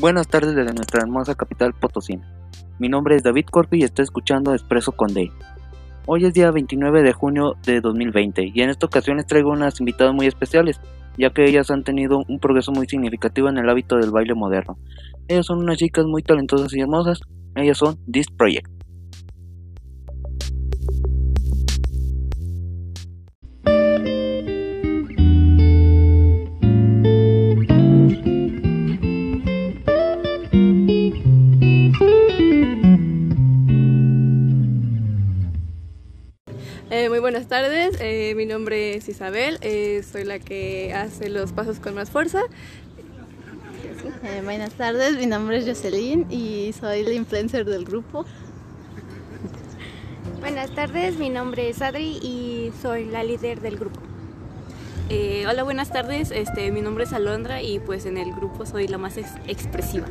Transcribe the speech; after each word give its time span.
Buenas 0.00 0.28
tardes 0.28 0.54
desde 0.54 0.72
nuestra 0.72 1.02
hermosa 1.02 1.34
capital 1.34 1.74
Potosí. 1.74 2.18
Mi 2.78 2.88
nombre 2.88 3.16
es 3.16 3.22
David 3.22 3.44
Corpi 3.50 3.80
y 3.80 3.82
estoy 3.82 4.04
escuchando 4.04 4.54
Expreso 4.54 4.92
con 4.92 5.12
Day. 5.12 5.30
Hoy 6.06 6.24
es 6.24 6.32
día 6.32 6.50
29 6.50 7.02
de 7.02 7.12
junio 7.12 7.56
de 7.66 7.82
2020 7.82 8.50
y 8.54 8.62
en 8.62 8.70
esta 8.70 8.86
ocasión 8.86 9.18
les 9.18 9.26
traigo 9.26 9.50
unas 9.50 9.78
invitadas 9.78 10.14
muy 10.14 10.26
especiales, 10.26 10.80
ya 11.18 11.28
que 11.28 11.44
ellas 11.44 11.70
han 11.70 11.84
tenido 11.84 12.22
un 12.26 12.38
progreso 12.38 12.72
muy 12.72 12.86
significativo 12.86 13.50
en 13.50 13.58
el 13.58 13.68
hábito 13.68 13.96
del 13.96 14.10
baile 14.10 14.32
moderno. 14.34 14.78
Ellas 15.28 15.44
son 15.44 15.58
unas 15.58 15.76
chicas 15.76 16.06
muy 16.06 16.22
talentosas 16.22 16.72
y 16.72 16.80
hermosas, 16.80 17.20
ellas 17.54 17.76
son 17.76 17.98
This 18.10 18.28
Project. 18.30 18.79
Tardes, 37.80 38.00
eh, 38.00 38.34
mi 38.36 38.46
nombre 38.46 38.94
es 38.96 39.08
Isabel, 39.08 39.58
eh, 39.62 40.02
soy 40.10 40.24
la 40.24 40.38
que 40.38 40.92
hace 40.94 41.28
los 41.30 41.52
pasos 41.52 41.80
con 41.80 41.94
más 41.94 42.10
fuerza. 42.10 42.42
Eh, 44.22 44.40
buenas 44.44 44.72
tardes, 44.74 45.16
mi 45.16 45.26
nombre 45.26 45.58
es 45.58 45.66
Jocelyn 45.66 46.26
y 46.30 46.72
soy 46.78 47.04
la 47.04 47.12
influencer 47.12 47.64
del 47.64 47.84
grupo. 47.84 48.24
Buenas 50.40 50.74
tardes, 50.74 51.16
mi 51.16 51.30
nombre 51.30 51.68
es 51.70 51.80
Adri 51.82 52.18
y 52.22 52.72
soy 52.82 53.06
la 53.06 53.24
líder 53.24 53.60
del 53.60 53.76
grupo. 53.76 54.00
Eh, 55.08 55.44
hola, 55.48 55.62
buenas 55.64 55.90
tardes, 55.90 56.30
este, 56.30 56.70
mi 56.70 56.82
nombre 56.82 57.04
es 57.04 57.12
Alondra 57.12 57.62
y 57.62 57.78
pues 57.78 58.04
en 58.06 58.16
el 58.16 58.30
grupo 58.32 58.64
soy 58.66 58.88
la 58.88 58.98
más 58.98 59.16
ex- 59.16 59.34
expresiva. 59.46 60.06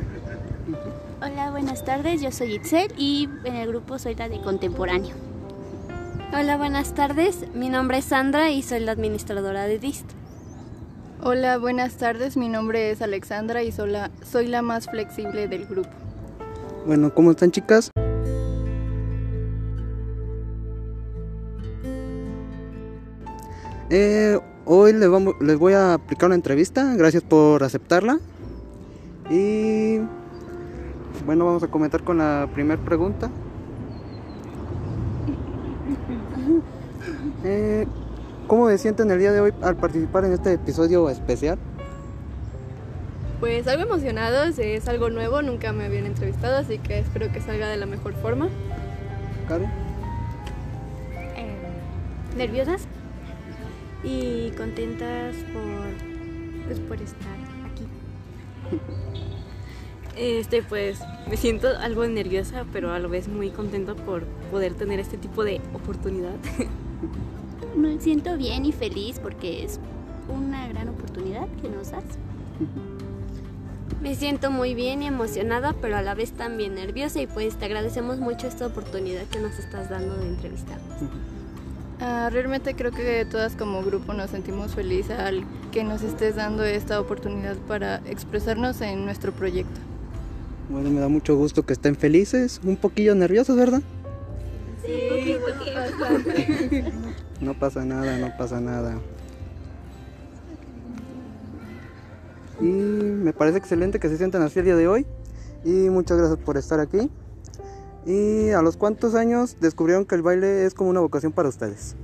Hola, 1.22 1.50
buenas 1.50 1.84
tardes. 1.84 2.20
Yo 2.22 2.32
soy 2.32 2.54
Itzel 2.54 2.92
y 2.96 3.28
en 3.44 3.54
el 3.56 3.68
grupo 3.68 3.98
soy 3.98 4.14
la 4.14 4.28
de 4.28 4.40
contemporáneo. 4.40 5.14
Hola, 6.32 6.56
buenas 6.56 6.94
tardes, 6.94 7.44
mi 7.54 7.68
nombre 7.70 7.98
es 7.98 8.04
Sandra 8.04 8.52
y 8.52 8.62
soy 8.62 8.78
la 8.78 8.92
administradora 8.92 9.64
de 9.64 9.80
DIST. 9.80 10.06
Hola, 11.22 11.58
buenas 11.58 11.96
tardes, 11.96 12.36
mi 12.36 12.48
nombre 12.48 12.92
es 12.92 13.02
Alexandra 13.02 13.64
y 13.64 13.72
soy 13.72 13.90
la, 13.90 14.12
soy 14.22 14.46
la 14.46 14.62
más 14.62 14.88
flexible 14.88 15.48
del 15.48 15.66
grupo. 15.66 15.90
Bueno, 16.86 17.12
¿cómo 17.12 17.32
están 17.32 17.50
chicas? 17.50 17.90
Eh, 23.90 24.38
hoy 24.66 24.92
les, 24.92 25.10
vamos, 25.10 25.34
les 25.40 25.58
voy 25.58 25.72
a 25.72 25.94
aplicar 25.94 26.28
una 26.28 26.36
entrevista, 26.36 26.94
gracias 26.94 27.24
por 27.24 27.64
aceptarla. 27.64 28.20
Y 29.28 29.98
bueno, 31.26 31.44
vamos 31.44 31.64
a 31.64 31.66
comentar 31.66 32.04
con 32.04 32.18
la 32.18 32.48
primera 32.54 32.80
pregunta. 32.80 33.32
Eh, 37.44 37.86
¿Cómo 38.46 38.68
se 38.68 38.78
sienten 38.78 39.10
el 39.10 39.18
día 39.18 39.32
de 39.32 39.40
hoy 39.40 39.52
al 39.62 39.76
participar 39.76 40.24
en 40.24 40.32
este 40.32 40.54
episodio 40.54 41.08
especial? 41.08 41.58
Pues 43.38 43.66
algo 43.68 43.84
emocionados, 43.84 44.58
es 44.58 44.86
algo 44.88 45.08
nuevo, 45.08 45.40
nunca 45.40 45.72
me 45.72 45.84
habían 45.84 46.04
entrevistado, 46.04 46.58
así 46.58 46.78
que 46.78 46.98
espero 46.98 47.32
que 47.32 47.40
salga 47.40 47.68
de 47.68 47.76
la 47.76 47.86
mejor 47.86 48.12
forma. 48.14 48.48
Karen? 49.48 49.70
Eh, 51.36 51.56
nerviosas 52.36 52.82
y 54.04 54.50
contentas 54.58 55.36
por, 55.52 56.66
pues, 56.66 56.80
por 56.80 57.00
estar 57.00 57.38
aquí. 57.72 57.86
Este, 60.16 60.62
pues 60.62 61.00
me 61.28 61.36
siento 61.36 61.68
algo 61.78 62.06
nerviosa, 62.06 62.64
pero 62.72 62.92
a 62.92 62.98
la 62.98 63.08
vez 63.08 63.28
muy 63.28 63.50
contenta 63.50 63.94
por 63.94 64.24
poder 64.50 64.74
tener 64.74 65.00
este 65.00 65.16
tipo 65.16 65.44
de 65.44 65.60
oportunidad. 65.72 66.34
Me 67.76 68.00
siento 68.00 68.36
bien 68.36 68.64
y 68.64 68.72
feliz 68.72 69.20
porque 69.20 69.64
es 69.64 69.78
una 70.28 70.66
gran 70.68 70.88
oportunidad 70.88 71.46
que 71.62 71.68
nos 71.68 71.92
das. 71.92 72.04
Me 74.02 74.14
siento 74.14 74.50
muy 74.50 74.74
bien 74.74 75.02
y 75.02 75.06
emocionada, 75.06 75.74
pero 75.74 75.96
a 75.96 76.02
la 76.02 76.14
vez 76.14 76.32
también 76.32 76.74
nerviosa 76.74 77.20
y 77.20 77.26
pues 77.26 77.56
te 77.56 77.66
agradecemos 77.66 78.18
mucho 78.18 78.48
esta 78.48 78.66
oportunidad 78.66 79.24
que 79.26 79.38
nos 79.38 79.58
estás 79.58 79.88
dando 79.90 80.16
de 80.16 80.28
entrevistarnos. 80.28 81.10
Ah, 82.00 82.30
realmente 82.32 82.74
creo 82.74 82.92
que 82.92 83.26
todas 83.26 83.54
como 83.56 83.82
grupo 83.82 84.14
nos 84.14 84.30
sentimos 84.30 84.74
felices 84.74 85.18
al 85.18 85.44
que 85.70 85.84
nos 85.84 86.02
estés 86.02 86.36
dando 86.36 86.64
esta 86.64 86.98
oportunidad 86.98 87.56
para 87.68 87.96
expresarnos 88.06 88.80
en 88.80 89.04
nuestro 89.04 89.32
proyecto. 89.32 89.80
Bueno, 90.70 90.90
me 90.90 91.00
da 91.00 91.08
mucho 91.08 91.36
gusto 91.36 91.64
que 91.66 91.72
estén 91.72 91.96
felices, 91.96 92.60
un 92.62 92.76
poquillo 92.76 93.14
nerviosos, 93.16 93.56
¿verdad? 93.56 93.82
Sí, 94.86 95.36
bastante. 95.74 96.84
No 97.40 97.54
pasa 97.58 97.84
nada, 97.84 98.18
no 98.18 98.32
pasa 98.38 98.60
nada. 98.60 98.98
Y 102.60 102.64
me 102.64 103.32
parece 103.32 103.58
excelente 103.58 103.98
que 103.98 104.08
se 104.08 104.16
sientan 104.16 104.42
así 104.42 104.60
el 104.60 104.66
día 104.66 104.76
de 104.76 104.86
hoy. 104.86 105.06
Y 105.64 105.90
muchas 105.90 106.18
gracias 106.18 106.38
por 106.38 106.56
estar 106.56 106.78
aquí. 106.78 107.10
¿Y 108.06 108.50
a 108.50 108.62
los 108.62 108.76
cuántos 108.76 109.14
años 109.14 109.56
descubrieron 109.60 110.04
que 110.04 110.14
el 110.14 110.22
baile 110.22 110.66
es 110.66 110.74
como 110.74 110.90
una 110.90 111.00
vocación 111.00 111.32
para 111.32 111.48
ustedes? 111.48 111.96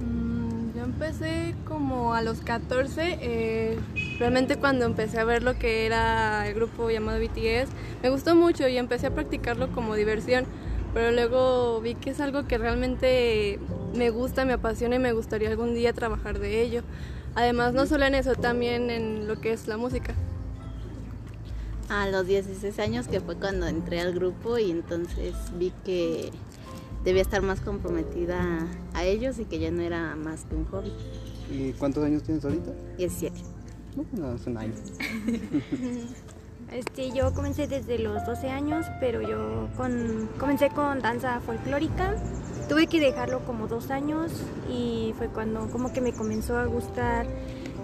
Mm, 0.00 0.76
Yo 0.76 0.84
empecé 0.84 1.54
como 1.66 2.12
a 2.12 2.22
los 2.22 2.40
14, 2.40 3.18
eh, 3.20 3.78
realmente 4.18 4.56
cuando 4.56 4.84
empecé 4.84 5.18
a 5.18 5.24
ver 5.24 5.42
lo 5.42 5.58
que 5.58 5.86
era 5.86 6.48
el 6.48 6.54
grupo 6.54 6.90
llamado 6.90 7.18
BTS, 7.20 7.70
me 8.02 8.10
gustó 8.10 8.34
mucho 8.34 8.66
y 8.68 8.76
empecé 8.76 9.08
a 9.08 9.14
practicarlo 9.14 9.70
como 9.72 9.94
diversión, 9.94 10.44
pero 10.94 11.12
luego 11.12 11.80
vi 11.80 11.94
que 11.94 12.10
es 12.10 12.20
algo 12.20 12.46
que 12.46 12.58
realmente 12.58 13.58
me 13.94 14.10
gusta, 14.10 14.44
me 14.44 14.54
apasiona 14.54 14.96
y 14.96 14.98
me 14.98 15.12
gustaría 15.12 15.50
algún 15.50 15.74
día 15.74 15.92
trabajar 15.92 16.38
de 16.38 16.62
ello. 16.62 16.82
Además, 17.34 17.74
no 17.74 17.86
solo 17.86 18.06
en 18.06 18.14
eso, 18.14 18.34
también 18.34 18.90
en 18.90 19.28
lo 19.28 19.40
que 19.40 19.52
es 19.52 19.68
la 19.68 19.76
música. 19.76 20.14
A 21.88 22.08
los 22.08 22.26
16 22.26 22.78
años 22.78 23.08
que 23.08 23.20
fue 23.20 23.36
cuando 23.36 23.66
entré 23.66 24.00
al 24.00 24.14
grupo 24.14 24.58
y 24.58 24.70
entonces 24.70 25.34
vi 25.58 25.72
que 25.84 26.30
debía 27.04 27.22
estar 27.22 27.42
más 27.42 27.60
comprometida 27.60 28.66
a 28.94 29.04
ellos 29.04 29.38
y 29.38 29.44
que 29.44 29.58
ya 29.58 29.70
no 29.70 29.82
era 29.82 30.16
más 30.16 30.44
que 30.46 30.56
un 30.56 30.64
hobby. 30.64 30.92
¿Y 31.50 31.72
cuántos 31.74 32.02
años 32.02 32.22
tienes 32.22 32.44
ahorita? 32.44 32.72
17. 32.96 33.55
No, 34.12 34.34
es 34.34 34.46
un 34.46 34.58
año. 34.58 34.74
Este, 36.72 37.12
yo 37.12 37.32
comencé 37.32 37.68
desde 37.68 37.96
los 37.98 38.26
12 38.26 38.50
años, 38.50 38.86
pero 38.98 39.22
yo 39.22 39.68
con, 39.76 40.28
comencé 40.36 40.68
con 40.68 41.00
danza 41.00 41.40
folclórica. 41.40 42.16
Tuve 42.68 42.88
que 42.88 42.98
dejarlo 42.98 43.44
como 43.44 43.68
dos 43.68 43.90
años 43.90 44.32
y 44.68 45.14
fue 45.16 45.28
cuando 45.28 45.68
como 45.70 45.92
que 45.92 46.00
me 46.00 46.12
comenzó 46.12 46.58
a 46.58 46.64
gustar 46.64 47.26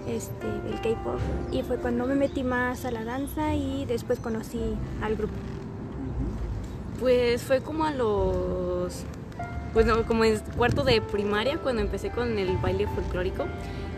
este, 0.05 0.47
el 0.67 0.81
K-pop 0.81 1.19
y 1.51 1.63
fue 1.63 1.77
cuando 1.77 2.05
me 2.05 2.15
metí 2.15 2.43
más 2.43 2.83
a 2.83 2.91
la 2.91 3.05
danza 3.05 3.55
y 3.55 3.85
después 3.85 4.19
conocí 4.19 4.75
al 5.01 5.15
grupo. 5.15 5.33
Pues 6.99 7.41
fue 7.41 7.61
como 7.61 7.85
a 7.85 7.91
los. 7.91 9.03
Pues 9.71 9.85
no, 9.85 10.03
como 10.03 10.25
en 10.25 10.39
cuarto 10.57 10.83
de 10.83 11.01
primaria 11.01 11.57
cuando 11.57 11.81
empecé 11.81 12.09
con 12.09 12.37
el 12.37 12.57
baile 12.57 12.85
folclórico. 12.87 13.45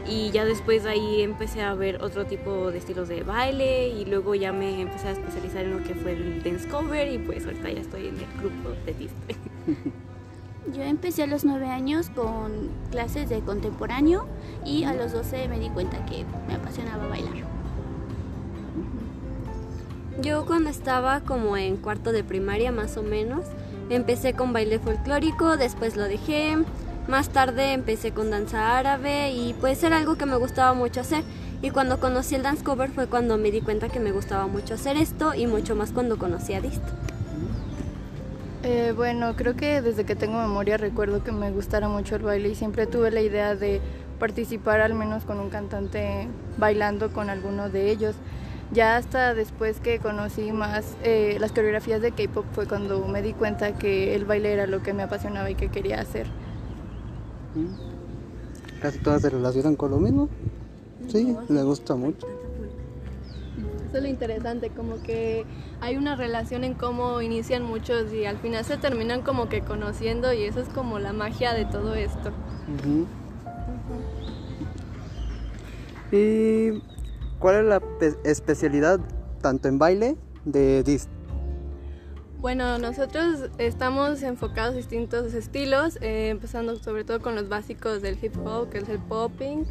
Y 0.07 0.31
ya 0.31 0.45
después 0.45 0.85
ahí 0.85 1.21
empecé 1.21 1.61
a 1.61 1.73
ver 1.73 2.03
otro 2.03 2.25
tipo 2.25 2.71
de 2.71 2.77
estilos 2.77 3.07
de 3.07 3.23
baile. 3.23 3.89
Y 3.89 4.05
luego 4.05 4.35
ya 4.35 4.53
me 4.53 4.81
empecé 4.81 5.07
a 5.07 5.11
especializar 5.11 5.65
en 5.65 5.77
lo 5.77 5.83
que 5.83 5.95
fue 5.95 6.13
el 6.13 6.43
dance 6.43 6.67
cover. 6.67 7.11
Y 7.11 7.17
pues 7.17 7.45
ahorita 7.45 7.71
ya 7.71 7.81
estoy 7.81 8.07
en 8.07 8.17
el 8.19 8.27
grupo 8.39 8.69
de 8.85 8.93
Disney. 8.93 9.35
Yo 10.73 10.81
empecé 10.81 11.23
a 11.23 11.27
los 11.27 11.45
9 11.45 11.67
años 11.67 12.09
con 12.09 12.69
clases 12.89 13.29
de 13.29 13.39
contemporáneo 13.41 14.25
y 14.65 14.85
a 14.85 14.93
los 14.93 15.11
12 15.11 15.47
me 15.47 15.59
di 15.59 15.69
cuenta 15.69 16.03
que 16.07 16.25
me 16.47 16.55
apasionaba 16.55 17.07
bailar. 17.07 17.33
Yo 20.21 20.45
cuando 20.45 20.69
estaba 20.69 21.19
como 21.19 21.55
en 21.55 21.77
cuarto 21.77 22.11
de 22.11 22.23
primaria 22.23 22.71
más 22.71 22.97
o 22.97 23.03
menos, 23.03 23.45
empecé 23.89 24.33
con 24.33 24.53
baile 24.53 24.79
folclórico, 24.79 25.55
después 25.55 25.95
lo 25.97 26.05
dejé, 26.05 26.57
más 27.07 27.29
tarde 27.29 27.73
empecé 27.73 28.11
con 28.11 28.31
danza 28.31 28.77
árabe 28.77 29.31
y 29.31 29.53
pues 29.53 29.83
era 29.83 29.97
algo 29.97 30.15
que 30.15 30.25
me 30.25 30.37
gustaba 30.37 30.73
mucho 30.73 31.01
hacer. 31.01 31.23
Y 31.61 31.69
cuando 31.71 31.99
conocí 31.99 32.35
el 32.35 32.43
dance 32.43 32.63
cover 32.63 32.89
fue 32.89 33.07
cuando 33.07 33.37
me 33.37 33.51
di 33.51 33.61
cuenta 33.61 33.89
que 33.89 33.99
me 33.99 34.11
gustaba 34.11 34.47
mucho 34.47 34.73
hacer 34.73 34.97
esto 34.97 35.33
y 35.33 35.47
mucho 35.47 35.75
más 35.75 35.91
cuando 35.91 36.17
conocí 36.17 36.53
a 36.53 36.61
Dist. 36.61 36.83
Eh, 38.63 38.93
bueno, 38.95 39.35
creo 39.35 39.55
que 39.55 39.81
desde 39.81 40.05
que 40.05 40.15
tengo 40.15 40.41
memoria 40.41 40.77
recuerdo 40.77 41.23
que 41.23 41.31
me 41.31 41.51
gustara 41.51 41.87
mucho 41.87 42.15
el 42.15 42.23
baile 42.23 42.49
y 42.49 42.55
siempre 42.55 42.87
tuve 42.87 43.11
la 43.11 43.21
idea 43.21 43.55
de 43.55 43.79
participar 44.19 44.81
al 44.81 44.95
menos 44.95 45.23
con 45.23 45.39
un 45.39 45.49
cantante 45.49 46.27
bailando 46.57 47.11
con 47.13 47.29
alguno 47.29 47.69
de 47.69 47.91
ellos. 47.91 48.15
Ya 48.71 48.97
hasta 48.97 49.35
después 49.35 49.79
que 49.79 49.99
conocí 49.99 50.51
más 50.51 50.95
eh, 51.03 51.37
las 51.39 51.51
coreografías 51.51 52.01
de 52.01 52.11
K-pop 52.11 52.45
fue 52.53 52.67
cuando 52.67 53.07
me 53.07 53.21
di 53.21 53.33
cuenta 53.33 53.73
que 53.73 54.15
el 54.15 54.25
baile 54.25 54.53
era 54.53 54.65
lo 54.65 54.81
que 54.81 54.93
me 54.93 55.03
apasionaba 55.03 55.51
y 55.51 55.55
que 55.55 55.69
quería 55.69 56.01
hacer. 56.01 56.25
Casi 58.79 58.99
todas 58.99 59.21
se 59.21 59.29
relacionan 59.29 59.75
con 59.75 59.91
lo 59.91 59.99
mismo. 59.99 60.29
Sí, 61.07 61.35
le 61.49 61.63
gusta 61.63 61.95
mucho. 61.95 62.27
Eso 63.87 63.97
es 63.97 64.03
lo 64.03 64.09
interesante, 64.09 64.69
como 64.71 65.01
que 65.01 65.45
hay 65.79 65.95
una 65.95 66.15
relación 66.15 66.63
en 66.63 66.73
cómo 66.73 67.21
inician 67.21 67.63
muchos 67.63 68.11
y 68.11 68.25
al 68.25 68.37
final 68.37 68.65
se 68.65 68.77
terminan 68.77 69.21
como 69.21 69.47
que 69.47 69.61
conociendo 69.61 70.33
y 70.33 70.43
eso 70.43 70.59
es 70.59 70.67
como 70.69 70.99
la 70.99 71.13
magia 71.13 71.53
de 71.53 71.65
todo 71.65 71.95
esto. 71.95 72.31
¿Y 76.11 76.71
cuál 77.39 77.55
es 77.57 77.65
la 77.65 77.79
pe- 77.79 78.17
especialidad 78.23 78.99
tanto 79.41 79.67
en 79.67 79.77
baile 79.77 80.17
de 80.43 80.83
DIS? 80.83 81.07
Bueno, 82.39 82.77
nosotros 82.77 83.49
estamos 83.57 84.21
enfocados 84.21 84.73
a 84.73 84.77
distintos 84.77 85.33
estilos, 85.33 85.97
eh, 86.01 86.29
empezando 86.29 86.75
sobre 86.77 87.03
todo 87.03 87.21
con 87.21 87.35
los 87.35 87.49
básicos 87.49 88.01
del 88.01 88.23
hip 88.23 88.35
hop, 88.45 88.69
que 88.69 88.79
es 88.79 88.89
el 88.89 88.99
popping, 88.99 89.65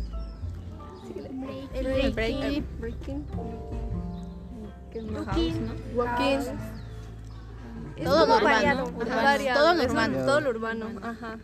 El 1.74 1.86
el 1.86 2.12
break, 2.12 2.14
breaking, 2.14 2.42
el 2.42 2.62
breaking, 2.80 3.24
¿qué 4.90 5.02
más? 5.02 5.36
walking, 5.94 6.40
Todo 8.02 8.26
lo 8.26 8.36
urbano, 8.36 8.84
todo 9.54 9.74
lo 9.74 9.84
urbano. 9.84 10.24
Todo 10.24 10.40
lo 10.40 10.50
urbano, 10.50 10.86
ajá. 11.02 11.38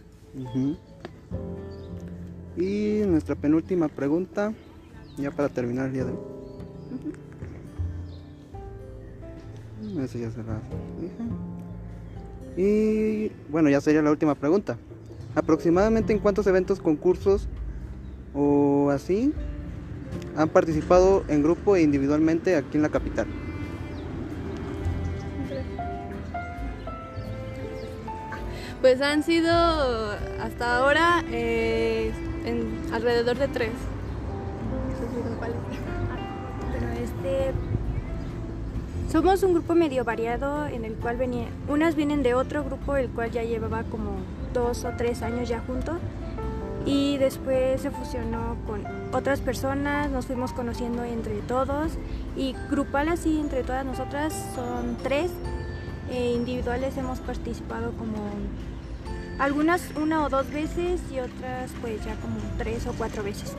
Y 2.56 3.02
nuestra 3.06 3.36
penúltima 3.36 3.88
pregunta, 3.88 4.52
ya 5.16 5.30
para 5.30 5.48
terminar 5.48 5.86
el 5.86 5.92
día 5.92 6.04
de 6.04 6.12
hoy. 6.12 6.18
Y 12.56 13.30
bueno, 13.48 13.68
ya 13.68 13.80
sería 13.80 14.02
la 14.02 14.10
última 14.10 14.34
pregunta. 14.34 14.76
¿Aproximadamente 15.34 16.12
en 16.12 16.18
cuántos 16.18 16.46
eventos, 16.46 16.80
concursos 16.80 17.48
o 18.34 18.90
así 18.90 19.32
han 20.36 20.48
participado 20.48 21.24
en 21.28 21.42
grupo 21.42 21.76
e 21.76 21.82
individualmente 21.82 22.56
aquí 22.56 22.76
en 22.76 22.82
la 22.82 22.88
capital? 22.88 23.26
Pues 28.80 29.02
han 29.02 29.22
sido 29.22 29.52
hasta 30.40 30.78
ahora 30.78 31.22
eh, 31.30 32.12
alrededor 32.92 33.36
de 33.38 33.48
tres. 33.48 33.72
Somos 39.10 39.42
un 39.42 39.54
grupo 39.54 39.74
medio 39.74 40.04
variado 40.04 40.68
en 40.68 40.84
el 40.84 40.94
cual 40.94 41.16
venía. 41.16 41.48
Unas 41.66 41.96
vienen 41.96 42.22
de 42.22 42.34
otro 42.34 42.62
grupo, 42.62 42.94
el 42.94 43.08
cual 43.08 43.32
ya 43.32 43.42
llevaba 43.42 43.82
como 43.82 44.12
dos 44.54 44.84
o 44.84 44.92
tres 44.96 45.22
años 45.22 45.48
ya 45.48 45.58
junto. 45.66 45.98
Y 46.86 47.18
después 47.18 47.80
se 47.80 47.90
fusionó 47.90 48.56
con 48.68 48.84
otras 49.12 49.40
personas, 49.40 50.10
nos 50.10 50.26
fuimos 50.26 50.52
conociendo 50.52 51.02
entre 51.02 51.40
todos. 51.40 51.98
Y 52.36 52.54
grupal 52.70 53.08
así, 53.08 53.40
entre 53.40 53.64
todas 53.64 53.84
nosotras, 53.84 54.32
son 54.54 54.96
tres. 55.02 55.32
E 56.08 56.32
individuales 56.32 56.96
hemos 56.96 57.18
participado 57.18 57.90
como 57.98 58.14
algunas 59.40 59.82
una 59.96 60.24
o 60.24 60.28
dos 60.28 60.48
veces 60.52 61.00
y 61.10 61.18
otras 61.18 61.72
pues 61.80 62.04
ya 62.04 62.14
como 62.14 62.36
tres 62.58 62.86
o 62.86 62.92
cuatro 62.92 63.24
veces. 63.24 63.56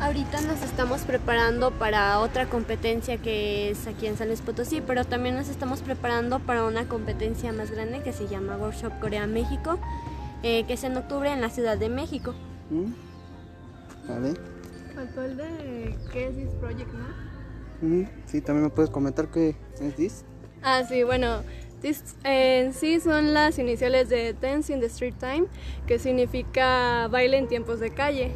Ahorita 0.00 0.40
nos 0.40 0.62
estamos 0.62 1.02
preparando 1.02 1.72
para 1.72 2.18
otra 2.20 2.46
competencia 2.46 3.18
que 3.18 3.70
es 3.70 3.86
aquí 3.86 4.06
en 4.06 4.16
San 4.16 4.28
Luis 4.28 4.40
Potosí, 4.40 4.80
pero 4.80 5.04
también 5.04 5.34
nos 5.34 5.48
estamos 5.48 5.82
preparando 5.82 6.38
para 6.40 6.64
una 6.64 6.88
competencia 6.88 7.52
más 7.52 7.70
grande 7.70 8.00
que 8.02 8.12
se 8.12 8.28
llama 8.28 8.56
Workshop 8.56 8.98
Corea 8.98 9.26
México, 9.26 9.78
eh, 10.42 10.64
que 10.64 10.72
es 10.72 10.84
en 10.84 10.96
octubre 10.96 11.30
en 11.30 11.42
la 11.42 11.50
Ciudad 11.50 11.76
de 11.76 11.90
México. 11.90 12.34
¿Mm? 12.70 12.92
Vale. 14.08 14.34
Faltó 14.94 15.22
el 15.22 15.36
de 15.36 15.96
¿qué 16.12 16.28
es 16.28 16.36
this 16.36 16.54
project, 16.60 16.90
no? 16.92 17.86
Mm, 17.86 18.08
Sí, 18.26 18.40
también 18.40 18.64
me 18.64 18.70
puedes 18.70 18.90
comentar 18.90 19.28
qué 19.28 19.54
es 19.80 19.96
DIS. 19.96 20.24
Ah, 20.62 20.82
sí, 20.88 21.02
bueno, 21.02 21.42
this, 21.82 22.02
eh, 22.24 22.62
en 22.64 22.72
sí 22.72 23.00
son 23.00 23.34
las 23.34 23.58
iniciales 23.58 24.08
de 24.08 24.32
Dance 24.32 24.72
in 24.72 24.80
the 24.80 24.86
Street 24.86 25.14
Time, 25.18 25.44
que 25.86 25.98
significa 25.98 27.08
baile 27.08 27.36
en 27.36 27.48
tiempos 27.48 27.80
de 27.80 27.90
calle. 27.90 28.32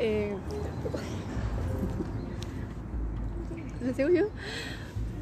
Eh. 0.00 0.34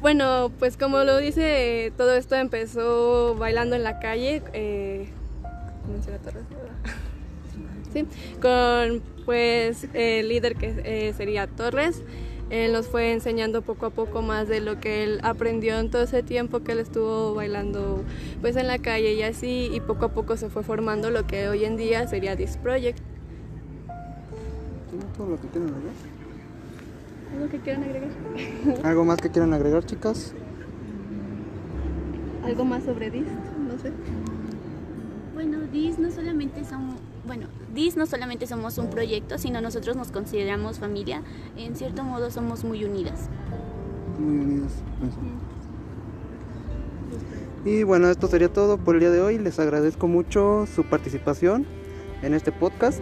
Bueno, 0.01 0.51
pues 0.57 0.77
como 0.77 1.03
lo 1.03 1.17
dice, 1.17 1.91
todo 1.97 2.13
esto 2.13 2.35
empezó 2.35 3.35
bailando 3.35 3.75
en 3.75 3.83
la 3.83 3.99
calle. 3.99 4.41
Eh. 4.53 5.09
Sí, 7.91 8.05
con 8.41 9.01
pues 9.25 9.87
el 9.93 10.29
líder 10.29 10.55
que 10.55 10.81
eh, 10.85 11.13
sería 11.17 11.47
Torres. 11.47 12.01
Él 12.49 12.71
nos 12.71 12.87
fue 12.87 13.11
enseñando 13.11 13.61
poco 13.61 13.87
a 13.87 13.89
poco 13.91 14.21
más 14.21 14.47
de 14.47 14.59
lo 14.59 14.79
que 14.79 15.03
él 15.03 15.19
aprendió 15.21 15.77
en 15.77 15.91
todo 15.91 16.03
ese 16.03 16.23
tiempo 16.23 16.61
que 16.61 16.71
él 16.71 16.79
estuvo 16.79 17.35
bailando 17.35 18.03
pues 18.41 18.55
en 18.55 18.67
la 18.67 18.79
calle 18.79 19.13
y 19.13 19.21
así 19.21 19.69
y 19.71 19.79
poco 19.81 20.05
a 20.05 20.09
poco 20.13 20.35
se 20.35 20.49
fue 20.49 20.63
formando 20.63 21.11
lo 21.11 21.27
que 21.27 21.47
hoy 21.47 21.65
en 21.65 21.77
día 21.77 22.07
sería 22.07 22.35
This 22.35 22.57
Project. 22.57 23.08
Todo 25.17 25.29
lo 25.29 25.39
que 25.39 25.47
quieran 25.47 25.69
agregar. 25.69 25.93
¿Algo 27.33 27.49
que 27.49 27.59
quieran 27.59 27.83
agregar? 27.83 28.09
¿Algo 28.83 29.05
más 29.05 29.17
que 29.21 29.29
quieran 29.29 29.53
agregar, 29.53 29.85
chicas? 29.85 30.33
¿Algo 32.43 32.65
más 32.65 32.83
sobre 32.83 33.11
This? 33.11 33.27
No 33.67 33.77
sé. 33.79 33.91
Bueno, 35.35 35.59
DIS 35.71 35.99
no 35.99 36.11
solamente 36.11 36.65
son, 36.65 36.95
bueno, 37.25 37.47
DIS 37.73 37.95
no 37.95 38.05
solamente 38.05 38.47
somos 38.47 38.77
un 38.77 38.89
proyecto, 38.89 39.37
sino 39.37 39.61
nosotros 39.61 39.95
nos 39.95 40.11
consideramos 40.11 40.79
familia. 40.79 41.21
En 41.55 41.75
cierto 41.75 42.03
modo 42.03 42.31
somos 42.31 42.63
muy 42.63 42.83
unidas. 42.83 43.29
Muy 44.19 44.37
unidos. 44.39 44.71
Eso. 45.07 45.19
Y 47.65 47.83
bueno, 47.83 48.09
esto 48.09 48.27
sería 48.27 48.51
todo 48.51 48.77
por 48.77 48.95
el 48.95 49.01
día 49.01 49.11
de 49.11 49.21
hoy. 49.21 49.37
Les 49.37 49.59
agradezco 49.59 50.07
mucho 50.07 50.65
su 50.65 50.83
participación 50.83 51.65
en 52.21 52.33
este 52.33 52.51
podcast. 52.51 52.99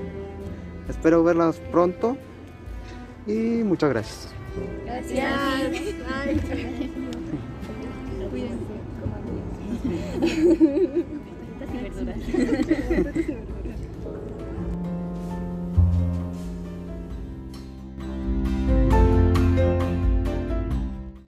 Espero 0.90 1.24
verlas 1.24 1.58
pronto. 1.72 2.18
Y 3.26 3.64
muchas 3.64 3.90
gracias. 3.90 4.34
Gracias. 4.86 5.72
Bye. 5.72 6.40
Cuídense, 8.30 8.74
verduras. 12.26 12.68